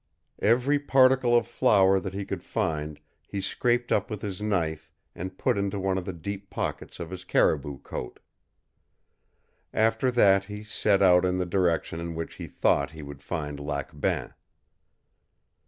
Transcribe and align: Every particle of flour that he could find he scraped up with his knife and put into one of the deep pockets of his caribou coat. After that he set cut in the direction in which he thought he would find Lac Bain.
Every 0.41 0.79
particle 0.79 1.37
of 1.37 1.45
flour 1.45 1.99
that 1.99 2.15
he 2.15 2.25
could 2.25 2.43
find 2.43 2.99
he 3.27 3.39
scraped 3.39 3.91
up 3.91 4.09
with 4.09 4.23
his 4.23 4.41
knife 4.41 4.91
and 5.13 5.37
put 5.37 5.59
into 5.59 5.77
one 5.79 5.95
of 5.95 6.05
the 6.05 6.11
deep 6.11 6.49
pockets 6.49 6.99
of 6.99 7.11
his 7.11 7.23
caribou 7.23 7.77
coat. 7.81 8.19
After 9.71 10.09
that 10.09 10.45
he 10.45 10.63
set 10.63 11.01
cut 11.01 11.23
in 11.23 11.37
the 11.37 11.45
direction 11.45 11.99
in 11.99 12.15
which 12.15 12.37
he 12.41 12.47
thought 12.47 12.93
he 12.93 13.03
would 13.03 13.21
find 13.21 13.59
Lac 13.59 13.91
Bain. 13.99 14.33